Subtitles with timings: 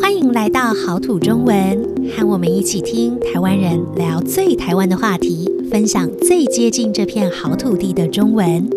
[0.00, 1.82] 欢迎来到好土中文，
[2.16, 8.68] 和我们一起听台湾人聊最台湾的话题，分享最接近这片好土地的中文。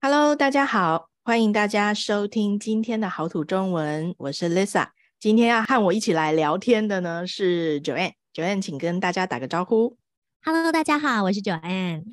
[0.00, 4.88] Hello，大家好，欢迎大家收听今天的好土中文，我是 Lisa。
[5.18, 9.96] 今天要和我一起来聊天的呢是 Joanne，Joanne，请跟大家打个招呼。
[10.44, 12.04] Hello，大家好，我是 Joanne。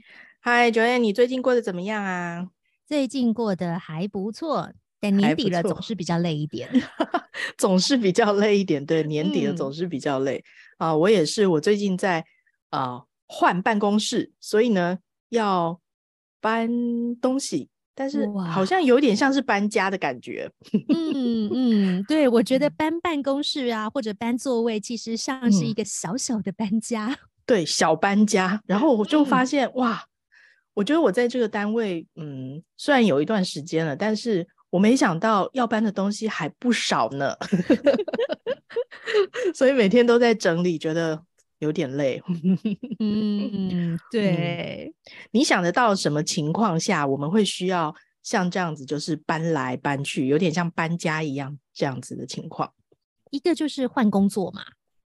[0.46, 2.50] Hi，Joanne，你最近过得怎么样啊？
[2.86, 6.70] 最近过得还不错，但年底了总是比较累一点，
[7.58, 8.85] 总是比较累一点。
[8.85, 10.44] 对，年底了总是比较累
[10.77, 10.98] 啊、嗯呃。
[10.98, 12.26] 我也是，我最近在
[12.71, 14.99] 啊换、呃、办公室，所以呢
[15.30, 15.80] 要
[16.41, 16.70] 搬
[17.21, 20.52] 东西，但是好像有点像是搬家的感觉。
[20.94, 27.07] 嗯嗯，对，我觉得搬办公室啊，或者搬座位，其实像是一个小小的搬家。
[27.07, 28.62] 嗯、对，小搬家。
[28.66, 30.04] 然后我就发现、嗯、哇。
[30.73, 37.35] 我觉得我在这个单位，嗯，虽然有一段时间了，但是我没想到要搬的东西还不少呢，
[39.54, 41.24] 所以每天都在整理，觉得
[41.60, 42.20] 有点累。
[42.99, 44.91] 嗯，对。
[45.29, 52.74] 你想得到什么情况下我们会需要像这样子，就是搬来搬去，有点像搬家一样这样子的情况？
[53.29, 54.63] 一个就是换工作嘛，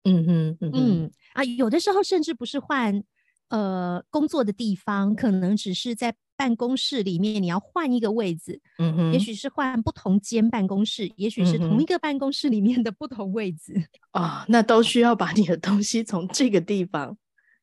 [0.04, 3.04] 嗯哼，嗯哼，嗯啊，有的时候甚至不是换。
[3.50, 13.74] 呃，工作的地方可能只是在办公室里面，你要换一个位置，嗯哼，也许是换不同间办公室，也许是同一个办公室里面的不同位置
[14.12, 17.18] 啊、嗯哦，那都需要把你的东西从这个地方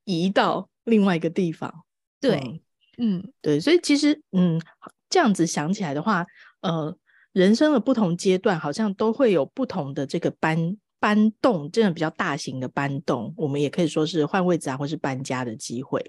[0.04, 1.84] 移到另外一个地方。
[2.20, 2.62] 对，
[2.98, 4.60] 嗯，嗯对，所以其实，嗯，
[5.08, 6.26] 这样子想起来的话，
[6.62, 6.96] 呃，
[7.32, 10.76] 人生的不同阶段好像都会有不同的这个搬。
[11.04, 16.00] 搬动这样比较大型的搬动，我们也可以说是换位置啊，或是搬家的机会。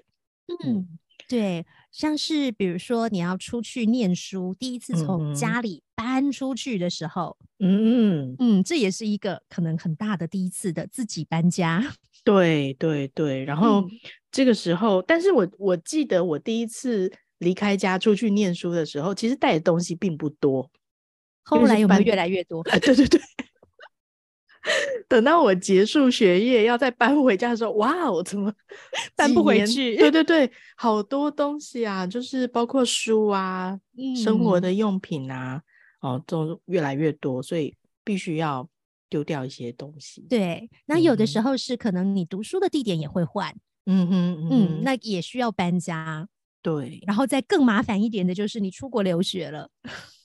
[0.64, 0.88] 嗯，
[1.28, 11.84] 对，像是比如说你要出去念书，第一次从家里搬出去的时候，嗯嗯，这也是一个可能很大的第一次的自己搬家。
[12.24, 13.86] 对对对，然后
[14.32, 20.70] 这个时候，嗯、但是我我记得我第一次离开家出去念书的时候，其实带的东西并不多，
[21.42, 22.62] 后来有没有越来越多？
[22.70, 23.20] 啊、 对对对。
[25.08, 28.52] 等到我结束学业要再搬回家的时候，哇，我怎么
[29.14, 29.96] 搬不回去？
[29.96, 35.62] 对对对，好多东西啊，就是包括书啊、嗯、生活的用品啊，
[36.00, 38.68] 哦，都越来越多，所以必须要
[39.08, 40.26] 丢掉一些东西。
[40.28, 43.54] 对，那有的时候是可能你读书的地点也会换，
[43.86, 46.28] 嗯哼，嗯，嗯，那也需要搬家。
[46.60, 49.70] 对，然后再更麻烦一点的就是你出国留学了。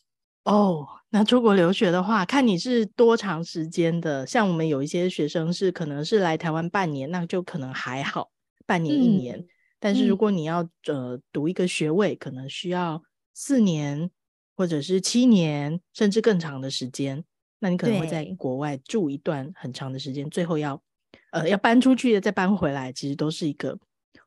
[0.44, 4.26] 哦，那出国留学的话，看你是多长时间的。
[4.26, 8.32] 像我们有一些学生是可能是来台湾半年，那就可能还好，
[8.66, 9.38] 半年一年。
[9.38, 9.48] 嗯、
[9.80, 13.04] 但是如果你要呃读一个学位，可能需要
[13.36, 14.10] 四年
[14.56, 17.24] 或者是七年，甚至更长的时间。
[17.60, 20.82] 那你可能会在国外住一段很长的时间，最后要
[21.30, 23.78] 呃要搬出去再搬回来，其实都是一个。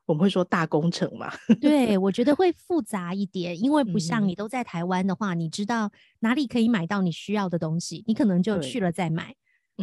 [0.05, 1.31] 我们会说大工程嘛？
[1.59, 9.35] 对，我觉得会复杂一点，因为不像你都在台湾的话，嗯、你知道哪里可以买到你需要的东西，你可能就去了再买。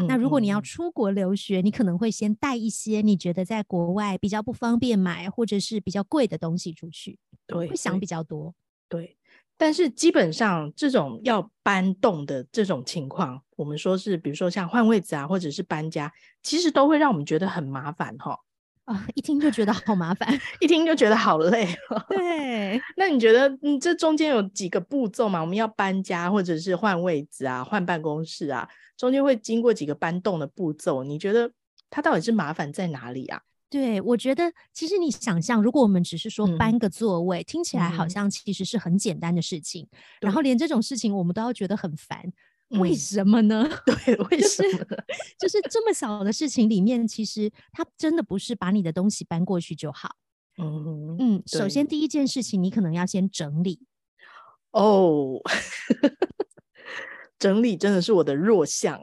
[0.09, 7.19] 那如果你要出国留学，嗯、你可能会先带一些你觉得在国外比较不方便买，或者是比较贵的东西出去。
[7.47, 8.55] 对，会想比较多。
[8.89, 9.19] 对，
[9.59, 16.11] 但是基本上这种要搬动的这种情况，我们说是，比如说像换位置啊，或者是搬家，
[16.43, 18.39] 其实都会让我们觉得很麻烦哈。
[18.85, 20.29] 啊，一听就觉得好麻烦，
[20.61, 21.69] 一听就觉得好累。
[22.09, 25.41] 对， 那你觉得，嗯，这中间有几个步骤嘛？
[25.41, 31.05] 我们要搬家，或者是换位置啊，换办公室啊，中间会经过几个搬动的步骤。
[31.05, 31.51] 你觉得
[31.91, 33.41] 它到底是麻烦在哪里啊？
[33.71, 42.21] 对，我觉得其实你想象，如果我们只是说搬个座位，嗯、听起来好像其实是很简单的事情，嗯、然后连这种事情我们都要觉得很烦。
[42.81, 43.69] 为什么呢？
[43.85, 44.79] 对，为什么？
[45.39, 50.17] 就是这么小的事情里面，其实它真的不是把你的东西搬过去就好。
[50.59, 53.81] 嗯嗯，首先第一件事情，你可能要先整理。
[54.73, 55.41] 哦，
[57.39, 59.03] 整理真的是我的弱项，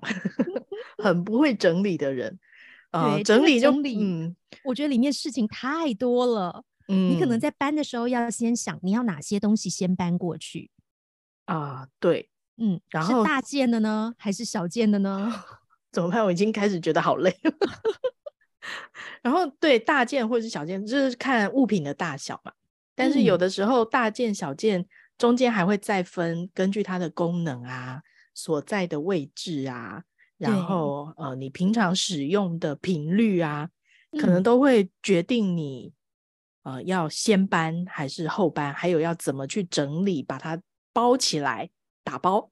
[0.98, 2.40] 很不会整理的人。
[2.92, 6.64] 啊、呃，整理整理，嗯，我觉得里面事情太多了。
[6.88, 10.72] 嗯，你可能在搬的时候要先想，你要哪些东西先搬过去。
[11.46, 12.29] 啊，对。
[12.60, 15.44] 嗯，然后是大件的呢，还是小件的呢？
[15.92, 16.24] 怎么办？
[16.24, 17.36] 我已经开始觉得好累。
[19.24, 22.52] 然后对大件或者是小件，就是看物品的大小嘛。
[22.96, 24.86] 但是有的时候大件、小件
[25.18, 28.02] 中间还会再分，根据它的功能啊、
[28.34, 30.04] 所在的位置啊，
[30.38, 33.70] 然后呃，你平常使用的频率啊，
[34.20, 35.94] 可能都会决定你
[36.64, 40.62] 呃，要先搬还是后搬，还有要怎么去整理，把它
[40.94, 41.70] 包起来，
[42.04, 42.52] 打包。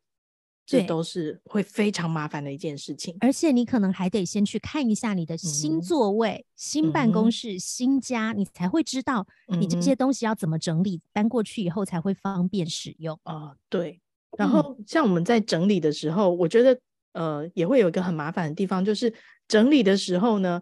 [0.69, 13.17] 这都是会非常麻烦的一件事情，而且你可能还得先去看一下你的新座位、嗯、新办公室、嗯、新家，你才会知道你这些东西要怎么整理，嗯、搬过去以后才会方便使用。
[13.23, 14.01] 啊、呃，对。
[14.37, 16.77] 然后像我们在整理的时候，嗯、我觉得
[17.13, 19.13] 呃也会有一个很麻烦的地方，就是
[19.47, 20.61] 整理的时候呢，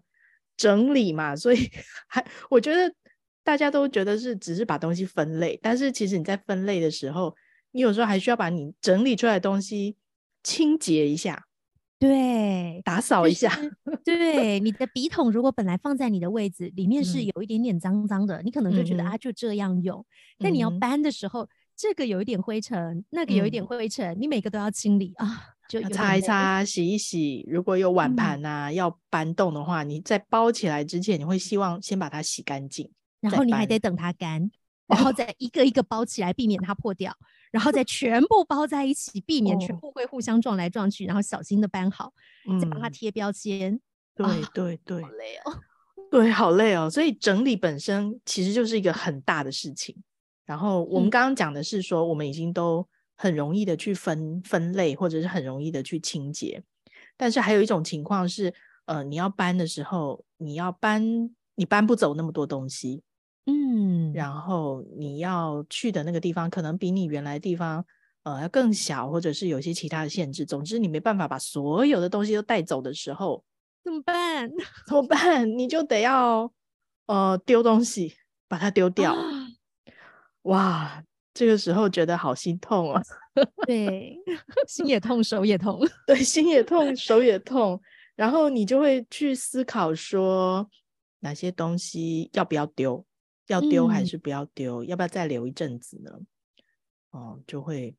[0.56, 1.58] 整理嘛，所以
[2.08, 2.94] 还我觉得
[3.44, 7.36] 大家都觉得是只是把东西分类，但是其实你在分类的时候。
[7.75, 9.98] 你有时候还需要把你整理出来的东西
[10.42, 11.44] 清洁一下，
[12.00, 13.54] 对，打扫一下。
[14.06, 20.06] 就是、 对，你的笔筒如果本来放在你的位置里面是有一点点脏脏的，嗯、你可能就觉得、嗯、啊就这样用。
[20.39, 25.27] 但你要搬的时候，嗯、这个有一点灰尘，那个有一点灰尘，嗯、你每个都要清理啊，
[25.68, 27.45] 就擦一擦、洗一洗。
[27.51, 32.89] 如果有碗盘啊、嗯、要搬动的话，你在包起来之前，你会希望先把它洗干净，
[33.19, 34.50] 然后你还得等它干，
[34.88, 37.13] 然后再一个一个包起来，避免它破掉。
[37.56, 42.12] 然后再全部包在一起，避免全部会互相撞来撞去，哦、然后小心的搬好，
[42.50, 43.80] 嗯、再帮它贴标签。
[44.13, 45.60] 对对对，好累哦，
[46.12, 46.90] 对，好累哦。
[46.90, 49.96] 所以整理本身其实就是一个很大的事情。
[50.46, 52.86] 然后我们刚刚讲的是说，我们已经都
[53.16, 56.62] 很容易的去分分类，或者是很容易的去清洁。
[57.16, 58.54] 但是还有一种情况是，
[58.84, 61.01] 呃，你要搬的时候，你要搬，
[61.56, 63.01] 你搬不走那么多东西。
[63.46, 67.86] 嗯，然后你要去的那个地方可能比你原来地方
[68.24, 70.46] 呃要更小，或者是有些其他的限制。
[70.46, 73.44] 总之，你没办法把所有的东西都带走的时候，
[73.84, 74.50] 怎么办？
[74.88, 75.48] 怎么办？
[75.58, 76.52] 你就得要
[77.06, 78.16] 呃丢东西，
[78.48, 79.14] 把它丢掉。
[79.14, 79.48] 啊、
[80.44, 81.04] 哇，
[81.34, 83.02] 这个时候觉得好心痛啊！
[83.68, 84.18] 对，
[84.68, 85.80] 心也痛，手也痛。
[86.08, 87.80] 对，心也痛，手也痛。
[88.16, 90.68] 然后你就会去思考说，
[91.20, 93.06] 哪些东西要不要丢？
[93.48, 94.84] 要丢还是不要丢？
[94.84, 96.12] 嗯、要不要再留一阵子呢？
[97.12, 97.96] 哦，就会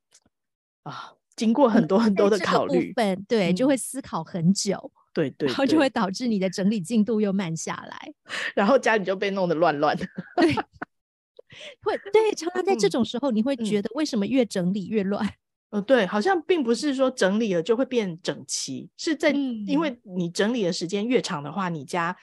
[0.83, 8.13] 啊，经过很多很多的考虑，嗯、对，就会思考很久，对对，然后就会导致你的整理进度又慢下来，
[8.55, 10.07] 然后家里就被弄得乱乱的。
[10.37, 10.53] 对，
[11.83, 15.27] 会对，常常在这种时候，你会觉得为什么越整理越乱？
[15.71, 22.17] 呃，对，好像并不是说整理了就会变整齐，是在、嗯、因为你整理的时间越长的话，你家。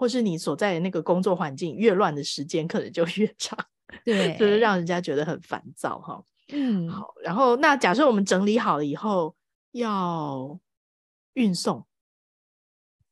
[0.00, 3.58] 或是你所在的那个工作环境越乱的时间可能就越长，
[4.02, 6.24] 对，就是让人家觉得很烦躁哈。
[6.48, 9.36] 嗯，好，然后那假设我们整理好了以后
[9.72, 10.58] 要
[11.34, 11.86] 运送，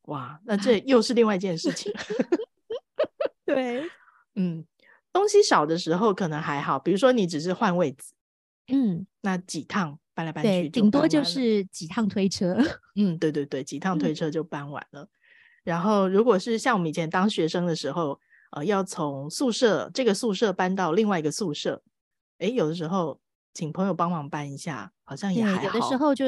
[0.07, 1.93] 哇，那这又是另外一件事情。
[3.45, 3.85] 对，
[4.37, 4.65] 嗯，
[5.13, 8.15] 东西少的时候可能还好，比如说你只是换位置，
[8.69, 12.57] 嗯，那几趟搬来搬去，顶多就是几趟推车。
[12.97, 15.03] 嗯，对对对，几趟推车就搬完了。
[15.03, 15.09] 嗯
[15.69, 18.19] 然后，如果是像我们以前当学生的时候，
[18.53, 21.83] 呃，要从宿舍这个宿舍搬到另外一个宿舍，
[22.39, 23.21] 诶，有的时候
[23.53, 25.65] 请朋友帮忙搬一下，好像也还好。
[25.65, 26.25] 有的时候就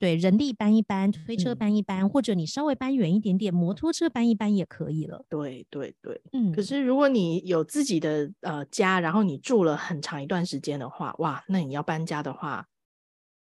[0.00, 5.24] 对人力搬一搬，推车搬一搬，嗯、或者你稍微搬远一点点，摩托车搬一搬也可以了。
[5.28, 6.50] 对对对，嗯。
[6.50, 12.66] 可是如果你有自己的呃家，然后你住了很长一段时间的话，哇，那你要搬家的话，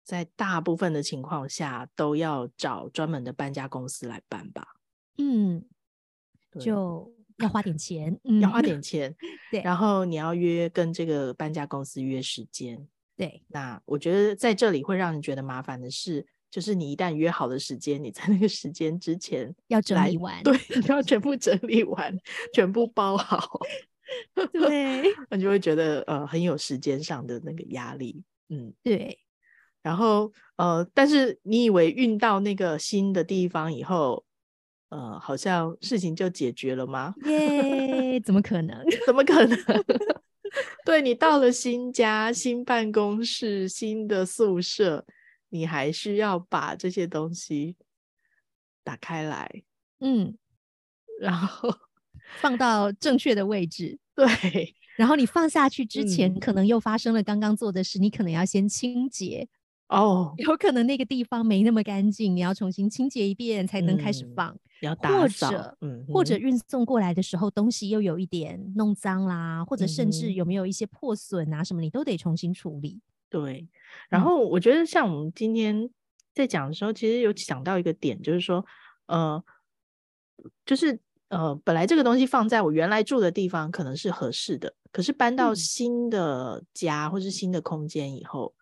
[0.05, 4.75] 在大部分的情况下都要找专门的搬家公司来搬吧。
[5.19, 5.65] 嗯，
[6.61, 9.15] 就要花点钱，嗯、要花点钱。
[9.51, 12.87] 对，然后你要约跟这个搬家公司约时间。
[13.17, 22.17] 对，那我觉得在这里会让人觉得麻烦的是，就是你一旦约好的时间，你在那个时间之前要整理完，对，你要全部整理完，
[22.55, 23.61] 全部包好。
[24.53, 28.23] 对， 那就会觉得呃很有时间上的那个压力。
[28.49, 29.19] 嗯，对。
[29.83, 34.25] 然后呃，但是你以为运到那个新的地方以后，
[34.93, 37.15] 呃，好像事情就解决了吗？
[37.25, 38.77] 耶、yeah,，怎么可能？
[39.07, 39.59] 怎么可能？
[40.85, 45.07] 对，你到了新家、新办公室、新的宿舍，
[45.49, 47.75] 你还需要把这些东西
[48.85, 49.63] 打开来，
[50.01, 50.37] 嗯，
[51.19, 51.75] 然后
[52.43, 53.99] 放到正确的位置。
[54.15, 59.49] 对，然后你放下去之前，嗯、可能又发生了刚刚做的事，你可能要先清洁。
[59.89, 64.51] 哦，有可能那个地方没那么干净，你要重新清洁一遍才能开始放。
[64.51, 73.01] 嗯、要打扫，或者，嗯，或者运送过来的时候东西又有一点弄脏啦，或者甚至有没有一些破损啊什么，你都得重新处理。
[73.29, 73.69] 对，
[74.09, 75.89] 然后我觉得像我们今天
[76.35, 78.65] 在讲的时候，其实有想到一个点，就是说，
[79.07, 79.43] 呃，
[80.67, 80.99] 就是
[81.29, 88.55] 呃，本来这个东西放在我原来住的地方可能是合适的，可是搬到新的家或是新的空间以后。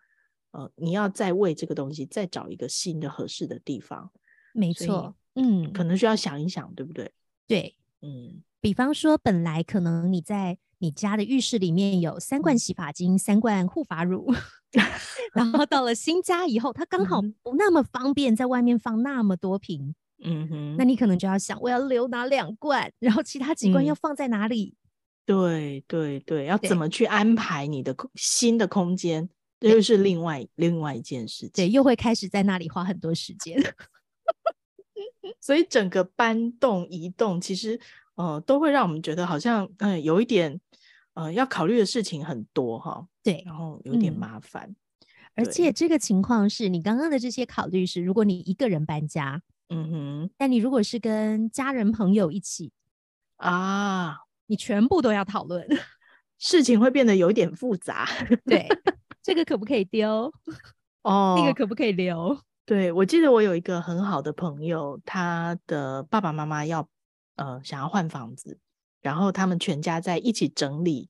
[0.53, 4.11] 呃，你要再为这个东西再找一个新的合适的地方，
[4.53, 7.11] 没错，嗯，可能需要想一想，对不对？
[7.47, 14.33] 对，嗯，比方说，本来可能你在你家的浴室里面有三罐洗发精、三罐护发乳，
[15.33, 19.95] 然后到了新家以后，它刚好不那么方便在外面放那么多瓶。
[20.23, 24.75] 嗯哼，那你可能就要想，我要留哪两罐，然后其他几罐要放在哪里？
[24.77, 24.85] 嗯、
[25.25, 29.27] 对对对，要怎么去安排你的新的空间，
[29.59, 31.51] 这又是另外另外一件事情。
[31.55, 33.59] 对，又会开始在那里花很多时间。
[35.41, 37.79] 所以整个搬动移动，其实
[38.15, 40.61] 呃都会让我们觉得好像嗯、呃、有一点
[41.15, 43.07] 呃要考虑的事情很多哈。
[43.23, 44.69] 对，然后有点麻烦。
[44.69, 44.77] 嗯、
[45.37, 49.43] 而且这个情况是你刚刚的这些考虑是，如果你一个人搬家。
[49.73, 52.73] 嗯哼，但你如果是跟家人朋友一起
[53.37, 55.65] 啊，你全部都要讨论，
[56.39, 58.05] 事情会变得有点复杂。
[58.45, 58.67] 对，
[59.23, 60.33] 这个可不可以丢？
[61.03, 62.37] 哦，那个可不可以留？
[62.71, 66.89] 对，我记得我有一个很好的朋友，他的爸爸妈妈要
[67.35, 68.61] 呃想要换房子，
[69.01, 71.09] 然后他们全家在一起整理，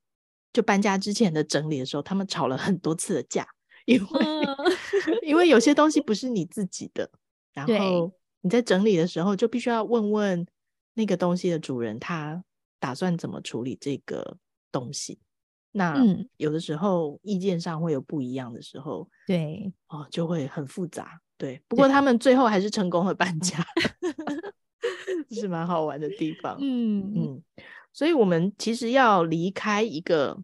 [0.54, 3.46] 就搬家之前的整理的时候，他们吵了很多次的架，
[3.84, 4.56] 因为、嗯、
[5.22, 7.10] 因为有些东西不是你自己的，
[7.52, 8.10] 然后。
[8.42, 10.46] 你在整理的时候，就必须要问问
[10.94, 12.42] 那个东西的主人，他
[12.78, 14.38] 打算怎么处理这个
[14.72, 15.18] 东西。
[15.72, 16.02] 那
[16.38, 21.20] 有的时候意见上会有不一样的时候，对哦，就会很复杂。
[21.40, 23.56] 对，不过他们最后还是成功了搬家，
[25.28, 26.58] 这是蛮好玩的地方。
[26.60, 27.42] 嗯嗯，
[27.92, 30.38] 所以我们其实要离开一个。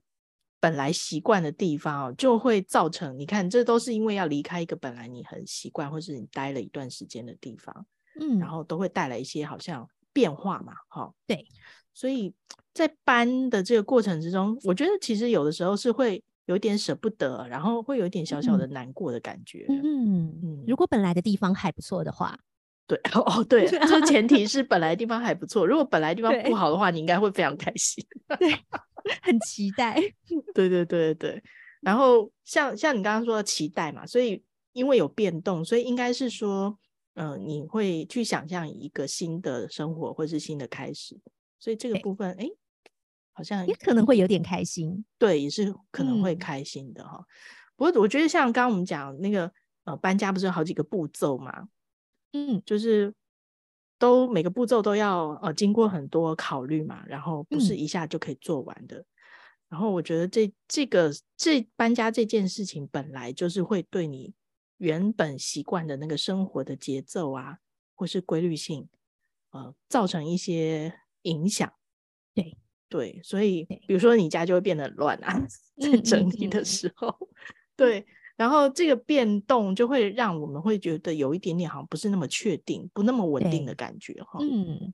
[0.58, 7.86] 本来习惯的地方哦就会造成，你看，这都是因为要离开一个本来你很习惯，或是你待了一段时间的地方，
[8.18, 11.46] 嗯，然后都会带来一些好像变化嘛，哈，对，
[11.94, 12.34] 所以
[12.72, 22.38] 在搬的这个过程之中，我觉得其实有的时候是会有点舍不得，然后会有一点小小的难过的感觉，嗯嗯，嗯，如果本来的地方还不错的话，
[22.88, 28.04] 对，哦对，这前提是本来的地方还不错，如果本来地方不好的话，你应该会非常开心，
[28.38, 28.52] 对。
[29.22, 29.94] 很期待，
[30.52, 31.40] 对对对对，
[31.80, 36.76] 然后像像你刚刚说的期待嘛，所以因为有变动，所以应该是说，
[37.14, 41.16] 嗯、呃，你会去想象一个新的生活或是新的开始，
[41.60, 42.48] 所以这个部分，哎，
[43.36, 47.24] 好像也可能会有点开心，对，也是可能会开心的哈、嗯。
[47.76, 49.52] 不过我觉得像刚刚我们讲那个
[49.84, 51.68] 呃搬家不是有好几个步骤嘛，
[52.32, 53.14] 嗯，就是。
[53.98, 58.98] 都每个步骤都要呃经过很多考虑嘛，然后不是一下就可以做完的。
[58.98, 59.06] 嗯、
[59.70, 64.34] 然后我觉得这这个这搬家这件事情本来就是会对你
[64.76, 67.56] 原本习惯的那个生活的节奏啊，
[67.94, 68.86] 或是规律性，
[69.52, 71.72] 呃，造成一些影响。
[72.34, 75.46] 对对，所以比如说你家就会变得乱啊，
[75.80, 77.36] 在整理的时候，嗯嗯嗯
[77.76, 78.06] 对。
[78.36, 84.38] 然后这个变动就会让我们会觉得有一点点好像不是那么确定，不那么稳定的感觉哈。
[84.42, 84.92] 嗯，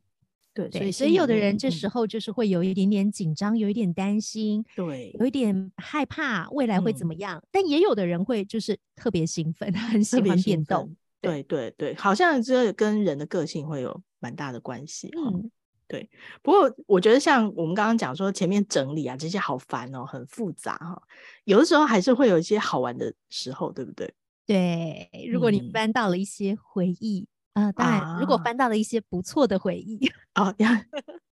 [0.54, 7.37] 对，所以所以有的人这时候就是会有一点点紧张，嗯、有一点担心，对，有一点害怕未来会怎么样。
[7.37, 10.94] 嗯、但也有的人会就是特别兴奋， 很喜欢变动。
[11.20, 15.11] 对对对，好像这跟人的个性会有蛮大的关系。
[15.18, 15.50] 嗯。
[15.89, 16.09] 对，
[16.43, 21.03] 不过我觉得像我们刚刚讲说前面整理啊这些好烦哦，很复杂哈。
[21.45, 24.15] 有的时候还是会有一些好玩的时候，对不对？
[24.47, 30.71] 对，如果你翻到了一些回忆啊、当然如果翻到了一些不错的回忆 哦，要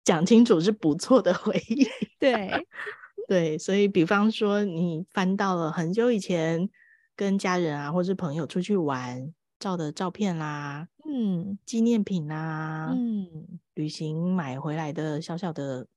[0.04, 1.88] 讲清楚是不错的回忆。
[2.18, 2.52] 对
[3.30, 6.68] 对，所以比方说你翻到了很久以前
[7.16, 10.88] 跟家人啊或是朋友出去玩照的照片啦。
[11.06, 15.88] 嗯，纪念品啊，嗯，旅行买回来的小小的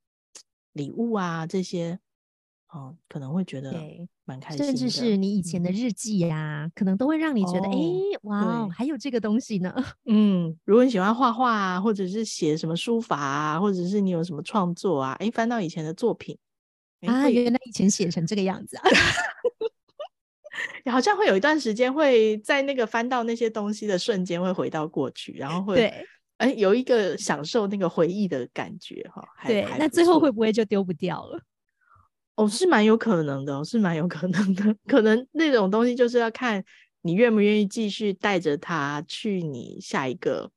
[0.72, 1.98] 礼物啊，这些，
[2.68, 3.72] 哦，可能会觉得
[4.24, 4.64] 蛮开心的。
[4.64, 7.76] 甚至是你以前的日记呀、啊嗯，可能都会让你觉得，哎、
[8.22, 9.74] 哦，哇，还有这个东西呢。
[10.06, 16.38] 嗯，如果你喜欢画画啊，或者是写什么书法啊，或者是你有什么创作啊，哎，翻到以前的作品，
[17.00, 18.84] 啊，原来以前写成这个样子啊。
[20.90, 26.06] 好像会有一段时间会在那个翻到那些东西的瞬间会回到过去，然后会对，
[26.38, 29.22] 哎，有一个享受那个回忆的感觉哈。
[29.46, 31.40] 对，那最后会不会就丢不掉了？
[32.36, 34.74] 哦，是蛮有可能的，是蛮有可能的。
[34.86, 36.64] 可能那种东西就是要看
[37.02, 40.50] 你愿不愿意继续带着它去你下一个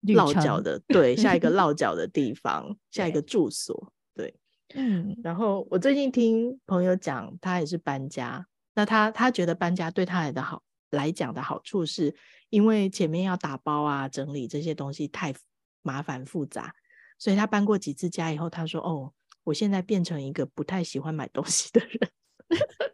[0.00, 4.34] 落脚的，对，下一个 落脚的地方，下一个住所，对，
[4.74, 5.16] 嗯。
[5.22, 8.44] 然后我最近听朋友讲，他也是搬家。
[8.74, 12.14] 那他他觉得搬家对他来的好来讲的好处，是
[12.50, 15.34] 因为前面要打包啊、整理这些东西太
[15.82, 16.74] 麻烦复杂，
[17.18, 19.12] 所以他搬过几次家以后，他说：“哦，
[19.44, 22.10] 我现在变成一个不太喜欢买东西的人。”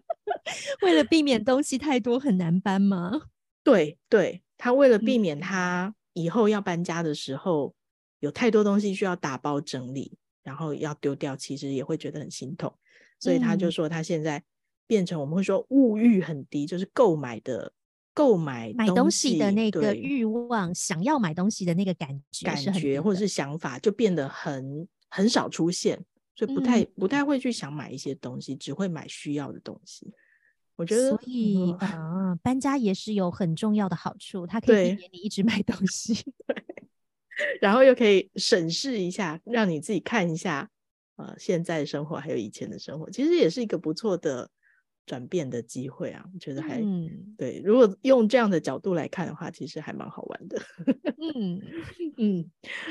[0.83, 3.13] 为了避免东西太多很难搬吗？
[3.63, 7.75] 对对，他为了避免他以后要搬家的时候
[8.19, 12.75] 有太多东西需要打包整理，然后要丢掉，其实也会觉得很心痛。
[13.19, 14.43] 所以他就说，他现在
[14.91, 17.73] 变成我们会说物欲很低，就是购买的
[18.13, 25.97] 购买买东西的那个欲望，想要买东西的那个感觉感觉或者是想法就变得很很少出现，
[26.35, 30.13] 所以不太、嗯、不太会去想买一些东西，只会买需要的东西。
[30.75, 36.25] 我觉得，所 以啊、搬家也是有很重要的好处，它可以避免你一直买东西，
[37.63, 40.69] 然后又可以审视一下，让你自己看一下。
[41.17, 44.51] 呃，现在的生活还有以前的生活，其实也是一个不错的
[45.11, 46.25] 转变的机会啊。
[46.33, 50.63] 我觉得还、嗯、对，如果用这样的角度来看的话，其实还蛮好玩的。
[51.35, 51.61] 嗯
[52.17, 52.51] 嗯，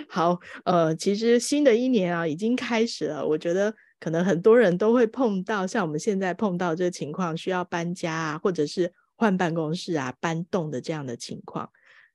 [0.09, 3.25] 好，呃，其实新的一年啊，已经开始了。
[3.25, 11.69] 我觉得可能很多人都会碰到像我们现在碰到这个情况，需要搬家啊，或者是换办公室啊、搬动的这样的情况。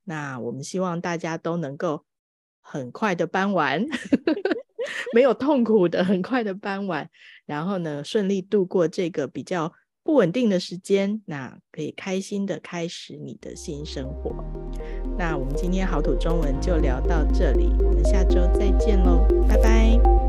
[0.04, 2.04] 那我们希望大家都能够
[2.60, 3.86] 很快的搬完。
[5.14, 7.08] 没有痛苦的，很快的搬完，
[7.46, 9.72] 然后呢，顺利度过这个比较
[10.04, 14.36] 不稳定的时间，那可以开心的开始你的新生活。
[15.18, 20.23] 那我们今天好土中文就聊到这里，我们下周再见喽，拜拜。